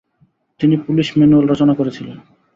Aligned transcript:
তিনি 0.59 0.75
“police 0.77 1.07
manual” 1.17 1.45
রচনা 1.49 1.73
করেছিলেন। 1.75 2.17